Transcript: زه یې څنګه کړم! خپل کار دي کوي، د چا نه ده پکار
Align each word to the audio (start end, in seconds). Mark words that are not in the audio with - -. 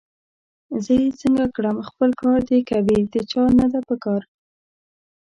زه 0.83 0.91
یې 1.01 1.09
څنګه 1.21 1.45
کړم! 1.55 1.77
خپل 1.89 2.09
کار 2.21 2.39
دي 2.49 2.59
کوي، 2.69 2.99
د 3.13 3.15
چا 3.31 3.43
نه 3.59 3.65
ده 3.71 3.79
پکار 3.87 4.21